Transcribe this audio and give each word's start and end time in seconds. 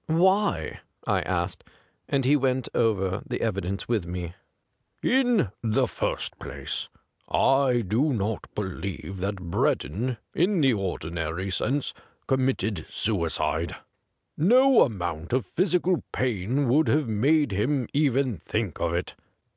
'Why?' 0.26 0.80
I 1.06 1.20
asked; 1.20 1.62
and 2.08 2.24
he 2.24 2.34
went 2.34 2.68
over 2.74 3.22
the 3.24 3.40
evidence 3.40 3.86
with 3.86 4.08
me.' 4.08 4.34
In 5.24 5.50
the 5.62 5.86
first 5.86 6.36
place, 6.40 6.88
I 7.28 7.82
do 7.86 8.12
not 8.12 8.52
believe 8.56 9.20
189 9.20 9.20
THE 9.20 9.20
GRAY 9.20 9.20
CAT 9.20 9.20
that 9.20 9.50
Breddorij 9.50 10.16
in 10.42 10.60
the 10.62 10.72
ordinary 10.72 11.50
sense, 11.52 11.94
committed 12.26 12.86
suicide. 12.90 13.76
No 14.36 14.82
amount 14.82 15.32
of 15.32 15.46
physical 15.46 16.02
pain 16.12 16.68
would 16.68 16.88
have 16.88 17.06
made 17.06 17.52
him 17.52 17.86
even 17.94 18.38
think 18.38 18.80
of 18.80 18.92
it. 18.92 19.14